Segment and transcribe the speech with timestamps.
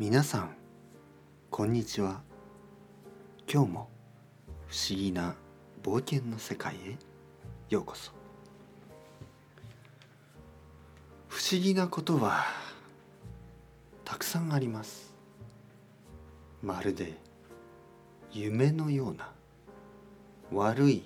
[0.00, 0.56] 皆さん
[1.50, 2.22] こんにちは。
[3.46, 3.90] 今日も
[4.66, 5.34] 不思議な
[5.82, 6.96] 冒険の世界へ
[7.68, 8.10] ようこそ。
[11.28, 12.46] 不思議なことは
[14.02, 15.14] たくさんあります。
[16.62, 17.12] まるで
[18.32, 19.30] 夢のような
[20.50, 21.02] 悪い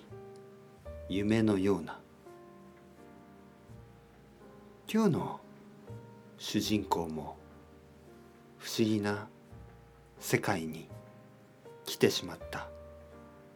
[1.09, 1.99] 夢のような。
[4.89, 5.41] 今日の
[6.39, 7.43] 主人公も
[8.65, 9.29] 不思議な
[10.18, 10.89] 世界に
[11.85, 12.67] 来てしまった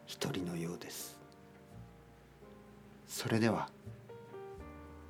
[0.05, 1.19] 一人のようです。
[3.07, 3.71] それでは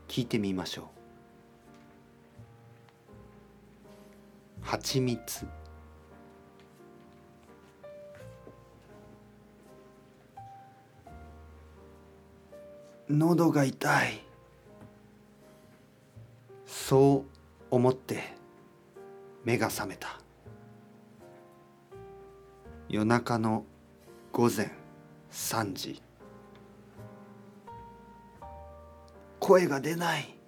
[0.07, 0.84] 聞いてみましょう。
[4.62, 5.45] 蜂蜜。
[13.10, 14.21] 喉が痛い。
[16.66, 18.38] そう思って
[19.48, 20.20] 目が覚めた。
[22.91, 23.65] 夜中の
[24.30, 24.71] 午前
[25.32, 26.02] 3時。
[29.41, 30.38] 声が出ない。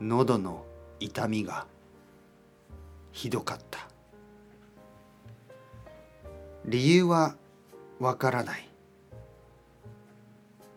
[0.00, 0.64] 喉の
[0.98, 1.66] 痛みが
[3.12, 3.80] ひどかった。
[6.64, 7.36] 理由は
[8.00, 8.66] わからない。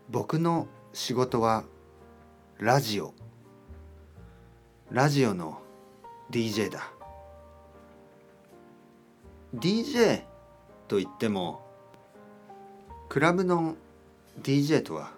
[0.09, 1.64] 僕の仕事は
[2.58, 3.14] ラジオ。
[4.92, 5.62] ラジオの
[6.32, 6.92] DJ だ。
[9.56, 10.23] DJ
[10.88, 11.62] と言っても
[13.08, 13.76] クラブの
[14.42, 15.12] DJ とは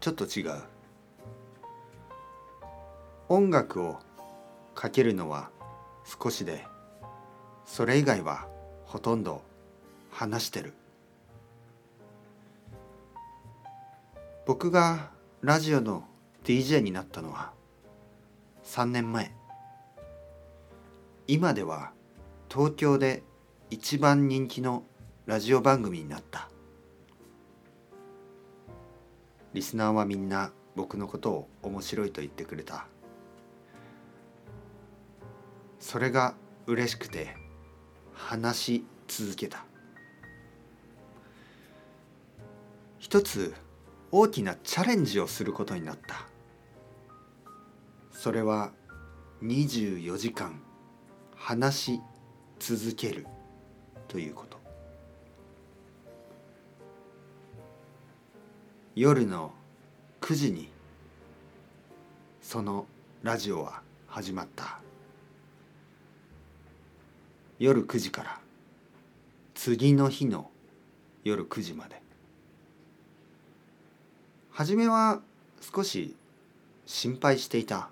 [0.00, 0.60] ちょっと違う。
[3.28, 4.00] 音楽を
[4.74, 5.50] かけるのは
[6.04, 6.66] 少しで
[7.66, 8.48] それ以外は
[8.86, 9.42] ほとんど
[10.10, 10.74] 話してる。
[14.46, 15.10] 僕が
[15.42, 16.02] ラジオの
[16.42, 17.52] DJ になったのは
[18.70, 19.32] 3年前。
[21.26, 21.90] 今では
[22.48, 23.24] 東京で
[23.68, 24.84] 一番人気の
[25.26, 26.48] ラジオ番組になった。
[29.54, 32.86] リスナーはみんな僕のことを面白いと言ってくれた。
[35.80, 36.36] それが
[36.68, 37.34] 嬉しくて
[38.14, 39.64] 話し続けた。
[43.00, 43.52] 一つ
[44.12, 46.29] 大きなチャレンジをすることになった。
[48.22, 48.70] それは
[49.42, 50.60] 24時間
[51.36, 52.00] 話し
[52.58, 53.26] 続ける
[54.08, 54.58] ということ。
[58.94, 59.52] 夜の
[60.20, 60.68] 9時に
[62.42, 62.84] その
[63.22, 64.80] ラジオは始まった。
[67.58, 68.38] 夜9時から
[69.54, 70.50] 次の日の
[71.24, 72.02] 夜9時まで。
[74.50, 75.22] 初めは
[75.62, 76.14] 少し
[76.84, 77.88] 心配していた。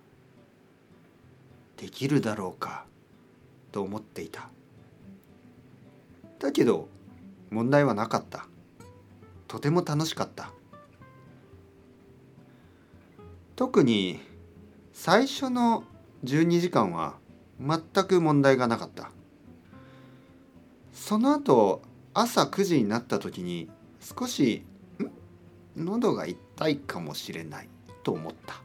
[1.78, 2.84] できるだろうか
[3.72, 4.50] と思っていた。
[6.38, 6.88] だけど
[7.50, 8.46] 問題はなかった。
[9.46, 10.52] とても楽しかった。
[13.56, 14.20] 特に
[14.92, 15.84] 最初の
[16.24, 17.14] 12時間は
[17.60, 19.10] 全く問題がなかった。
[20.92, 24.64] その後朝9時になった時に少し
[25.76, 25.84] ん？
[25.84, 27.68] 喉が痛いかもしれない
[28.02, 28.56] と思った。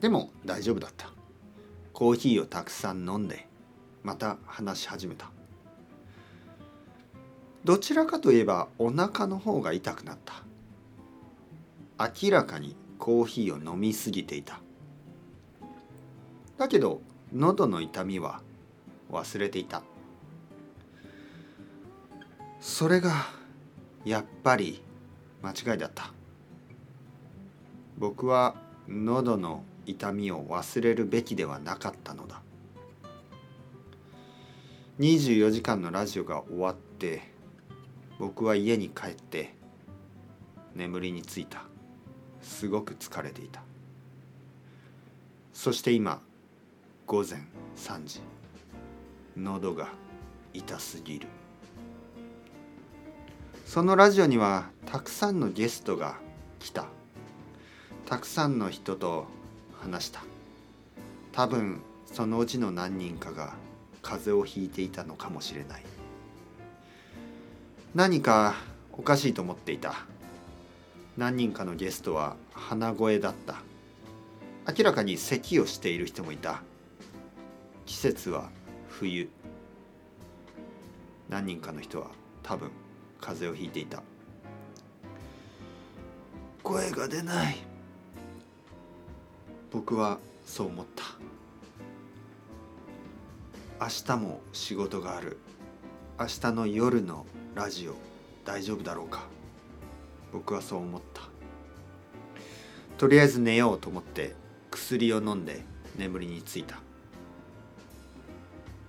[0.00, 1.13] でも大丈夫だった。
[1.94, 3.46] コーヒーをたくさん飲んで
[4.02, 5.30] また話し始めた。
[7.62, 10.34] どちらかといえばお腹の方が痛くなった。
[12.22, 14.58] 明らかにコーヒーを飲みすぎていた。
[16.58, 17.00] だけど
[17.32, 18.42] 喉の痛みは
[19.10, 19.82] 忘れていた。
[22.60, 23.26] それが
[24.04, 24.82] やっぱり
[25.42, 26.12] 間違いだった。
[27.98, 28.56] 僕は
[28.88, 32.42] 喉の痛みを忘れるべきではなかったのだ。
[34.98, 37.22] 24時間のラジオが終わって
[38.18, 39.54] 僕は家に帰って
[40.74, 41.64] 眠りについた。
[42.42, 43.62] すごく疲れていた。
[45.52, 46.20] そして今
[47.06, 47.40] 午前
[47.76, 48.20] 3時。
[49.36, 49.88] 喉が
[50.52, 51.26] 痛すぎる。
[53.66, 56.18] そのラジオにはたくさんのゲストが
[56.60, 56.86] 来た。
[58.06, 59.26] たくさんの人と
[59.84, 60.22] 話した。
[61.32, 63.54] 多分そのうちの何人かが
[64.02, 65.82] 風邪をひいていたのかもしれない。
[67.94, 68.54] 何か
[68.92, 70.06] おかしいと思っていた。
[71.16, 73.56] 何人かのゲストは鼻声だった。
[74.76, 76.62] 明らかに咳をしている人もいた。
[77.84, 78.48] 季節は
[78.88, 79.28] 冬。
[81.28, 82.08] 何人かの人は
[82.42, 82.70] 多分
[83.20, 84.02] 風邪をひいていた。
[86.62, 87.73] 声が出ない。
[89.74, 91.02] 僕はそう思った。
[93.84, 95.36] 明日も仕事がある。
[96.16, 97.26] 明日の夜の
[97.56, 97.96] ラジオ
[98.44, 99.24] 大丈夫だろうか。
[100.32, 101.22] 僕はそう思った。
[102.98, 104.36] とりあえず寝ようと思って
[104.70, 105.64] 薬を飲んで
[105.98, 106.78] 眠りについた。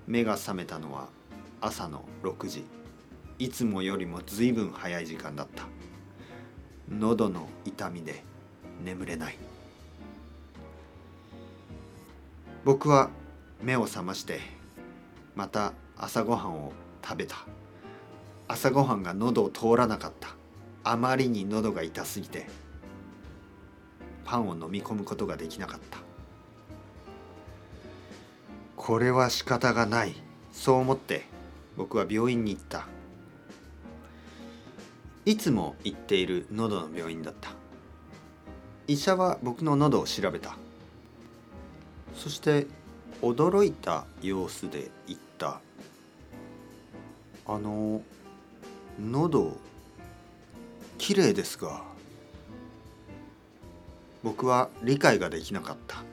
[0.05, 1.07] 目が覚めたのは
[1.61, 2.63] 朝の6時。
[3.39, 5.63] いつもよりも随分早い時間だった。
[6.91, 8.23] 喉の痛みで
[8.83, 9.37] 眠れない。
[12.65, 13.11] 僕は
[13.61, 14.39] 目を覚まして
[15.35, 16.73] また朝ごはんを
[17.03, 17.35] 食べた。
[18.47, 20.29] 朝ごはんが喉を通らなかった。
[20.83, 22.47] あまりに喉が痛すぎて
[24.23, 25.99] パンを飲み込むことができなかった。
[28.75, 30.15] これは仕方がない。
[30.51, 31.25] そう思って
[31.77, 32.87] 僕は病院に行った。
[35.25, 37.51] いつも行っている喉の病院だった。
[38.87, 40.57] 医者は僕の喉を調べた。
[42.15, 42.67] そして
[43.21, 45.61] 驚いた様子で言った
[47.45, 48.01] 「あの
[48.99, 49.57] 喉
[50.97, 51.83] きれいですが」
[54.23, 56.03] 僕は理解ができなかった。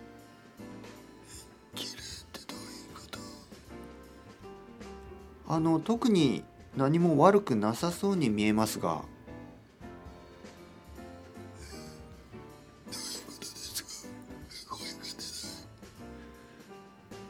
[5.49, 6.45] あの特に
[6.79, 9.03] 何も悪くなさそうに見えますが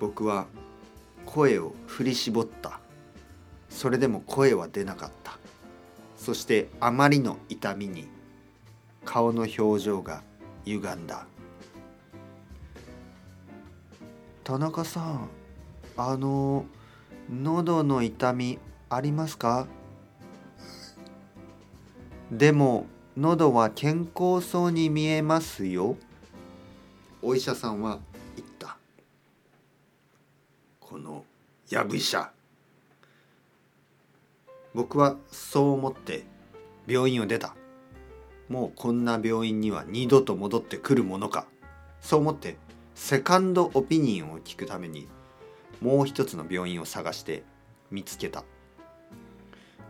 [0.02, 0.46] 僕は
[1.24, 2.80] 声を振り絞った。
[3.70, 5.38] それでも声は出なかった。
[6.16, 8.08] そしてあまりの痛みに
[9.04, 10.24] 顔の表情が
[10.64, 11.24] 歪んだ。
[14.42, 15.28] 田中さん
[15.96, 16.64] あの
[17.30, 18.58] 喉の痛み
[18.90, 19.68] ありますか？
[22.32, 25.94] でも喉は健康そうに見えますよ。
[27.22, 28.00] お医者さんは
[31.02, 31.24] の
[31.68, 32.30] やぶ医者。
[34.74, 36.24] 僕はそう思って
[36.86, 37.54] 病院を出た。
[38.48, 41.46] もうこんな病院には二度と戻ってくるものか。
[42.00, 42.56] そう思って
[42.94, 45.08] セカンドオピニオンを聞くために
[45.80, 47.42] もう一つの病院を探して
[47.90, 48.44] 見つけた。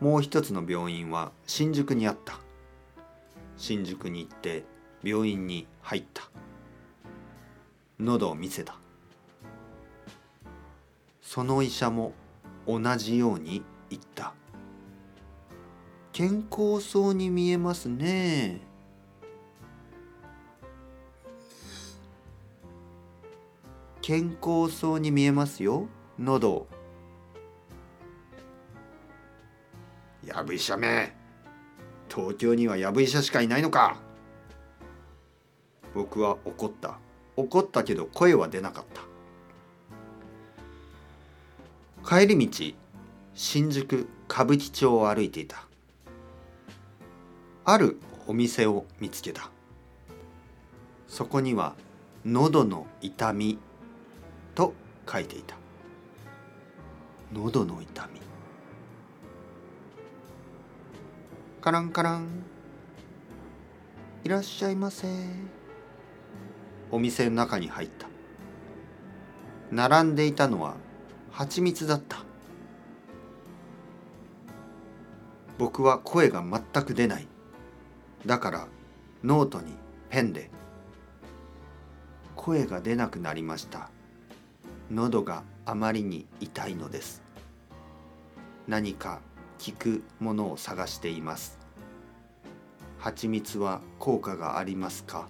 [0.01, 2.39] もう一つの病院は新宿にあった。
[3.57, 4.65] 新宿に行って
[5.05, 6.29] 病院に入った。
[8.01, 8.82] 喉を見せた。
[11.35, 12.13] その医者も
[12.69, 14.35] 同じように言った。
[16.13, 18.61] 健康そうに見えますね。
[24.03, 25.87] 健康そうに見えますよ。
[26.19, 26.67] 喉。
[30.27, 31.17] やぶ医者め。
[32.15, 33.97] 東京にはやぶ医者しかいないのか。
[35.95, 36.99] 僕は怒った。
[37.37, 39.12] 怒ったけど声は出なかった。
[42.05, 42.75] 帰り道
[43.33, 45.67] 新宿歌舞伎町を歩いていた。
[47.65, 49.51] あるお店を見つけた。
[51.07, 51.77] そこには
[52.27, 53.59] 「喉の痛み」
[54.57, 54.75] と
[55.11, 55.57] 書いていた。
[57.33, 58.21] 喉の痛み。
[61.61, 62.27] カランカラン。
[64.25, 65.07] いらっしゃいませ。
[66.91, 68.09] お店の中に入った。
[69.71, 70.75] 並んでいたのは
[71.33, 72.19] 蜂蜜だった。
[75.59, 77.27] 僕は声が全く出ない。
[78.27, 78.69] だから
[79.25, 79.75] ノートに
[80.11, 80.51] ペンで
[82.37, 83.91] 「声が出なくなりました。
[84.91, 87.23] 喉があまりに痛いのです。
[88.69, 89.21] 何か
[89.65, 91.59] 効くものを探しています。
[92.99, 95.29] 蜂蜜は効果がありますか？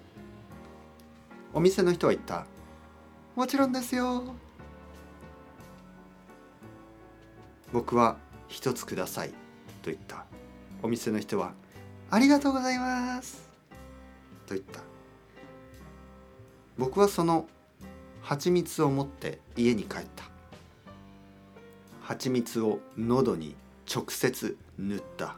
[1.54, 2.46] お店の人は言った。
[3.36, 4.34] もちろんですよ。
[7.72, 8.16] 僕は
[8.48, 9.30] 一つください
[9.82, 10.24] と言った。
[10.82, 11.52] お店の人は
[12.10, 13.48] ありがとうございます。
[14.46, 14.80] と言った。
[16.76, 17.48] 僕はその
[18.20, 20.24] 蜂蜜を持って家に帰った。
[22.02, 23.54] 蜂蜜を喉に
[23.92, 25.36] 直接塗った。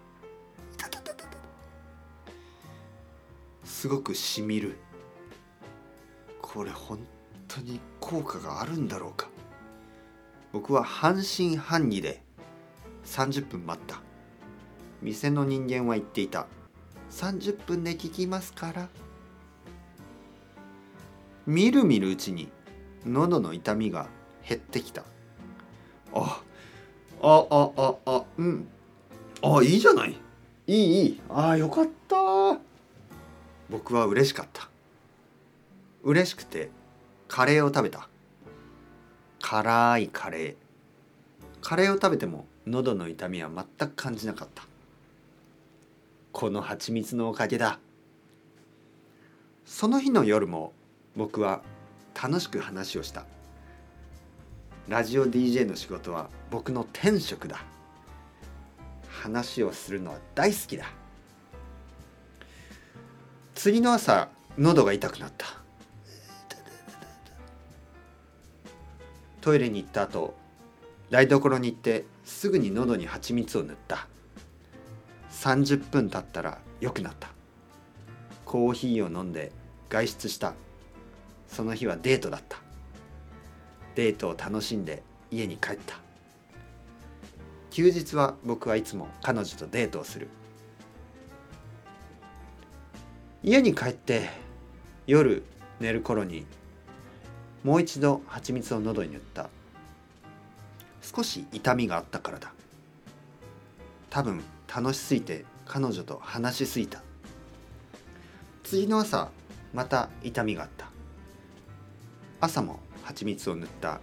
[3.64, 4.76] すごくしみる。
[6.40, 6.98] これ本
[7.46, 9.28] 当に効果があるんだろうか。
[10.54, 12.22] 僕は半信半疑で
[13.06, 14.00] 30分待った。
[15.02, 16.46] 店の人間は言っていた。
[17.10, 18.88] 30分で聞きますから。
[21.44, 22.52] みるみるうちに
[23.04, 24.06] 喉の痛みが
[24.48, 25.02] 減ってきた。
[26.14, 26.40] あ
[27.20, 28.68] ああああうん。
[29.42, 30.12] あいいじゃない。
[30.12, 31.20] いいいい。
[31.30, 32.60] ああよかった。
[33.70, 34.68] 僕は嬉しかった。
[36.04, 36.70] 嬉しくて
[37.26, 38.08] カレーを食べた。
[39.54, 40.54] 辛いカレー。
[41.60, 44.64] カレーを食べても喉の痛みは全く感じなかった。
[46.32, 47.78] この蜂蜜のおかげだ。
[49.64, 50.72] その日の夜も
[51.14, 51.62] 僕は
[52.20, 53.26] 楽しく話をした。
[54.88, 57.64] ラジオ DJ の仕事は僕の天職だ。
[59.08, 60.86] 話をするのは大好きだ。
[63.54, 65.63] 次の朝喉が痛くなった。
[69.44, 70.32] トイレに行った後
[71.10, 74.08] 台所に行ってすぐに喉に蜂蜜を塗った。
[75.32, 77.28] 30分経ったら良くなった。
[78.46, 79.52] コーヒーを飲んで
[79.90, 80.54] 外出した。
[81.46, 82.56] その日はデートだった。
[83.96, 85.98] デートを楽しんで家に帰った。
[87.70, 90.28] 休日は僕はいつも彼女とデートをする。
[93.42, 94.30] 家に帰って
[95.06, 95.44] 夜
[95.80, 96.46] 寝る頃に
[97.64, 99.48] もう一度蜂蜜を喉に塗った。
[101.00, 102.52] 少し痛みがあったからだ。
[104.10, 107.02] 多分楽しすぎて彼女と話しすぎた。
[108.62, 109.30] 次の朝
[109.72, 110.86] また痛みがあった。
[112.40, 114.00] 朝も蜂蜜を塗った。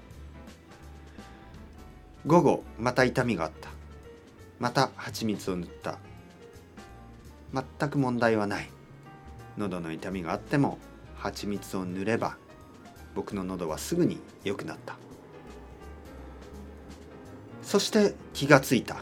[2.25, 3.69] 午後また痛みがあった。
[4.59, 5.99] また蜂蜜を塗った。
[7.53, 8.69] 全く問題はない。
[9.57, 10.79] 喉の痛みがあっても
[11.15, 12.37] 蜂蜜を塗れば
[13.15, 14.95] 僕の喉はすぐに良くなった。
[17.61, 18.97] そして気がついた。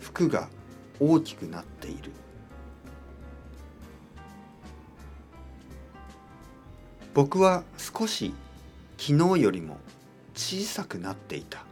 [0.00, 0.48] 服が
[1.00, 2.12] 大きくなっている。
[7.14, 8.32] 僕は少し
[8.96, 9.78] 昨日よりも
[10.34, 11.64] 小さくなっていた。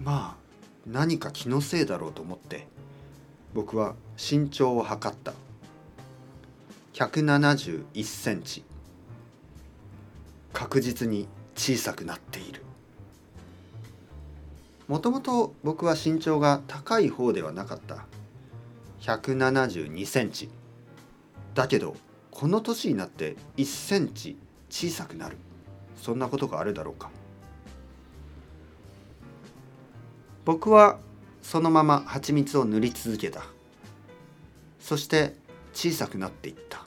[0.00, 0.46] まあ
[0.86, 2.68] 何か気のせいだろうと思って
[3.54, 5.32] 僕は身長を測った。
[6.96, 8.64] 171センチ。
[10.54, 12.62] 確実に小さくなっている。
[14.88, 18.06] もともと僕は身長が高い方ではなかった。
[19.02, 20.48] 172センチ。
[21.54, 21.96] だけど
[22.30, 24.38] この年になって1センチ
[24.70, 25.36] 小さくなる。
[26.00, 27.10] そんなことがあるだろうか。
[30.46, 30.98] 僕は
[31.42, 33.42] そのまま蜂蜜を塗り続けた。
[34.80, 35.36] そして
[35.74, 36.85] 小さくなっていった。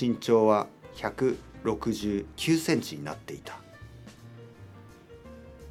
[0.00, 3.58] 身長は169センチになっていた。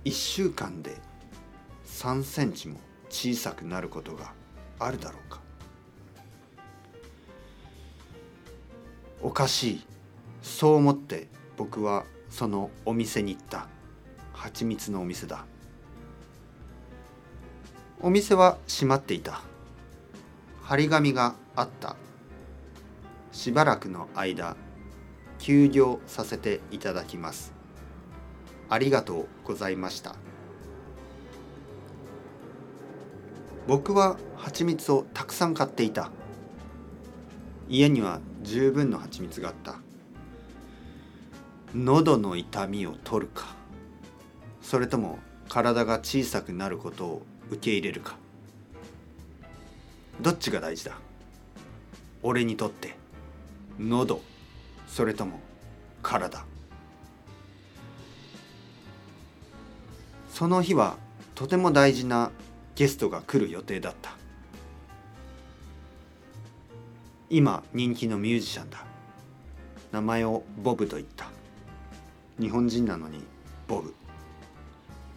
[0.06, 0.96] 1週間で
[1.88, 4.34] 3センチも小さくなることが
[4.78, 5.42] あるだろうか。
[9.24, 9.86] おかしい。
[10.44, 13.68] そう思って僕はそのお店に行った。
[14.34, 15.46] 蜂蜜のお店だ。
[18.00, 19.42] お店は閉まっていた。
[20.62, 21.96] 張り紙があった。
[23.32, 24.56] しばらくの間
[25.40, 27.54] 休業させていただきます。
[28.70, 30.16] ありがとうございました。
[33.68, 36.12] 僕は蜂蜜をたくさん買っていた。
[37.70, 39.76] 家には十分の蜂蜜があった。
[41.74, 43.56] 喉の痛みを取るか
[44.62, 48.16] それとも体が小さくなることを受け入れるか。
[50.22, 50.98] どっちが大事だ？
[52.24, 53.00] 俺にとって。
[53.84, 54.22] 喉
[54.88, 55.40] それとも
[56.04, 56.46] 体。
[60.30, 60.98] その日は
[61.34, 62.32] とても大事な
[62.76, 64.12] ゲストが来る予定だった。
[67.30, 68.86] 今人気のミュージシャンだ。
[69.92, 71.26] 名前をボブと言った。
[72.40, 73.24] 日本人なのに
[73.68, 73.96] ボブ。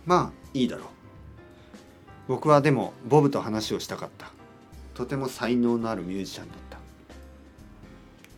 [0.07, 0.87] まあいいだろう。
[2.29, 4.31] 僕はでもボブと話をしたかった。
[4.95, 6.55] とても才能のあるミュージシャンだ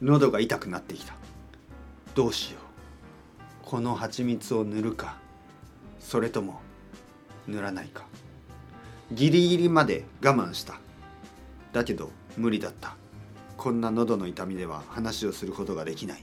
[0.02, 1.14] 喉が痛くなってきた。
[2.14, 3.64] どうしよう。
[3.64, 5.16] この蜂蜜を塗るか。
[5.98, 6.60] それとも
[7.48, 8.04] 塗らないか。
[9.12, 10.80] ギリギリまで我慢した。
[11.72, 12.96] だけど無理だった。
[13.56, 16.22] こんな喉の痛みでは話をすることができない。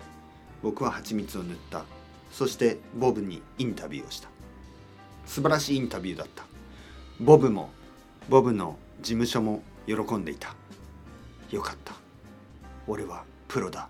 [0.61, 1.85] 僕は蜂蜜を塗った。
[2.31, 4.29] そしてボブにインタビューをした。
[5.25, 6.43] 素晴らしいインタビューだった。
[7.19, 7.71] ボブも
[8.29, 10.55] ボブの事務所も喜んでいた。
[11.49, 11.93] よかった。
[12.87, 13.23] 俺は
[13.53, 13.87] プロだ。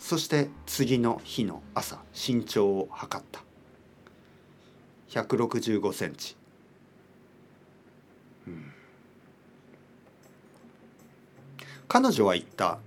[0.00, 3.40] そして次の日の朝身長を測った。
[5.10, 6.34] 165センチ、
[8.48, 8.72] うん、
[11.86, 12.80] 彼女は言った。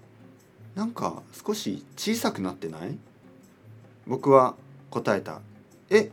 [0.76, 2.98] なんか少し小さくなってない？
[4.06, 4.56] 僕は
[4.90, 5.40] 答えた。
[5.90, 6.12] え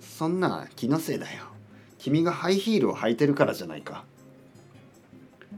[0.00, 1.46] そんな気のせいだよ。
[1.98, 4.04] 君がハイヒールを履いてるからじゃないか。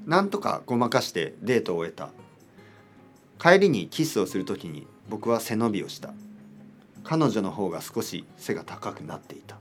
[0.06, 2.08] なんとかごまかしてデートを終えた。
[3.38, 6.12] 帰りにキスをする時に僕は背伸びをした。
[7.04, 9.56] 彼女の方が少し背が高くなっていた。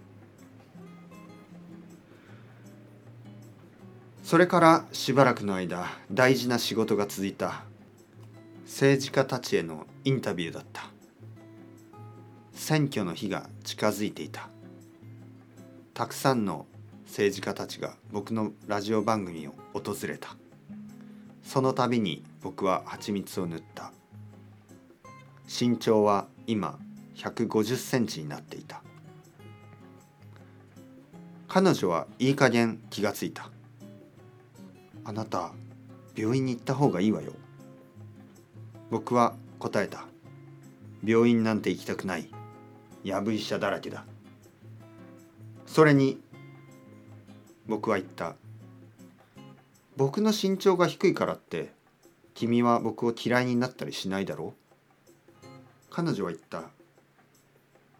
[4.24, 7.64] それからしばらくの間大事な仕事が続いた。
[8.66, 10.90] 政治家たちへのインタビューだった。
[12.52, 14.50] 選挙の日が近づいていた。
[15.94, 16.66] たくさんの
[17.06, 20.36] 政治家たちが僕のラジオ番組を訪れた。
[21.48, 23.94] その度に僕は蜂蜜を塗った。
[25.48, 26.78] 身長は今
[27.16, 28.82] 150センチになっていた。
[31.48, 33.50] 彼女はいい加減気がついた。
[35.06, 35.54] あなた
[36.18, 37.32] 病院に行った方がいいわよ。
[38.92, 40.04] 僕は答えた。
[41.02, 42.30] 病院なんて行きたくない。
[43.06, 44.04] やぶ医者だらけだ。
[45.66, 46.20] それに
[47.68, 48.36] 僕は言った。
[49.98, 51.72] 僕の身長が低いからって
[52.36, 54.54] 君は僕を嫌いになったりしないだろ
[55.42, 55.46] う？
[55.90, 56.62] 彼女は言った。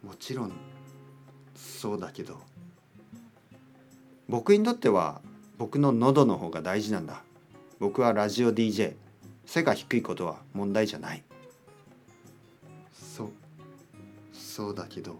[0.06, 0.52] もちろん
[1.56, 2.38] そうだけど。
[4.28, 5.20] 僕にとっては
[5.58, 7.24] 僕の喉の方が大事なんだ。
[7.80, 8.94] 僕はラジオ DJ
[9.44, 11.24] 背が低いことは問題じゃない。
[12.92, 13.30] そう。
[14.32, 15.16] そうだけど。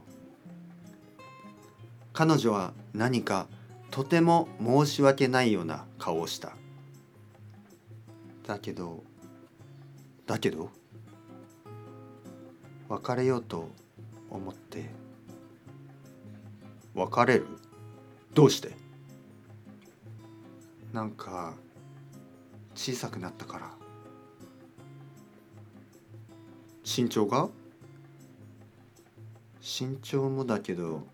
[2.13, 3.49] 彼女は何か
[3.91, 6.53] とても申し訳ないような顔をした。
[8.49, 9.05] だけど
[10.27, 10.71] だけど
[12.89, 13.69] 別れようと
[14.31, 14.89] 思って
[16.95, 17.47] 別れる？
[18.33, 18.75] どうして？
[20.95, 21.53] なんか
[22.75, 23.71] 小さくなったから。
[26.85, 27.51] 身長が？
[29.61, 31.07] 身長もだけど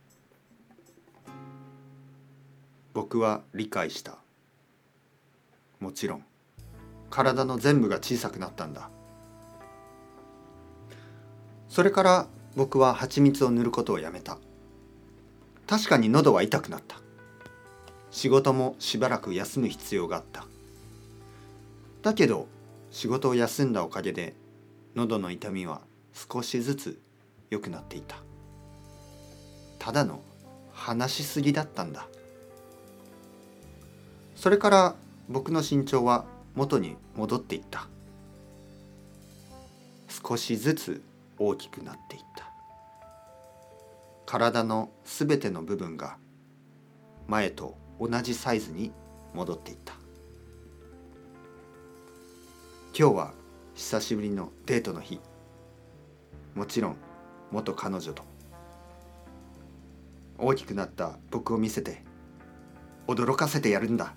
[2.92, 4.18] 僕は理解した。
[5.80, 6.24] もちろん。
[7.14, 8.90] 体の全部が小さくなったんだ。
[11.68, 14.38] それから僕は蜂蜜を塗ることをやめた。
[15.68, 16.96] 確かに喉は痛くなった。
[18.10, 20.46] 仕事もしばらく休む必要があった。
[22.02, 22.48] だけど
[22.90, 24.34] 仕事を休んだおかげで
[24.96, 26.98] 喉の痛みは少しずつ
[27.48, 28.16] 良くなっていた。
[29.78, 30.20] ただの
[30.72, 32.08] 話しすぎだったんだ。
[34.34, 34.94] それから
[35.28, 36.24] 僕の身長は
[36.54, 37.88] 元に戻っていった。
[40.08, 41.02] 少しずつ
[41.38, 42.48] 大きくなっていった。
[44.26, 46.16] 体のすべての部分が
[47.26, 48.92] 前と同じサイズに
[49.34, 49.94] 戻っていった。
[52.96, 53.34] 今日は
[53.74, 55.20] 久しぶりのデートの日。
[56.54, 56.96] もちろん
[57.50, 58.22] 元彼女と
[60.38, 62.04] 大きくなった僕を見せて
[63.08, 64.14] 驚かせてやるんだ。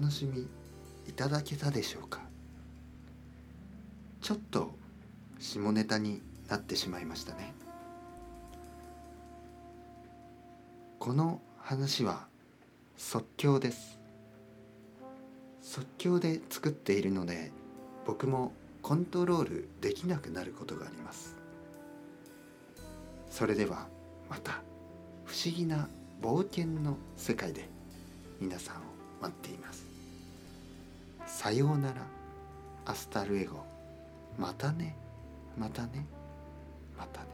[0.00, 0.46] 楽しみ
[1.08, 2.20] いただけたでしょうか？
[4.20, 4.70] ちょっと
[5.40, 7.52] 下ネタになってしまいましたね。
[11.00, 12.28] この話は
[12.96, 13.98] 即興です。
[15.62, 17.50] 即興で作っているので
[18.06, 21.34] 僕もコントロールできなくなることがあります。
[23.30, 23.88] それでは
[24.30, 24.62] また
[25.24, 25.88] 不思議な
[26.22, 27.68] 冒険の世界で
[28.40, 28.78] 皆さんを
[29.20, 29.87] 待っています。
[31.38, 32.02] さようなら。
[32.84, 33.64] Hasta luego。
[34.36, 34.96] またね。
[35.56, 36.04] またね。
[36.98, 37.28] またね。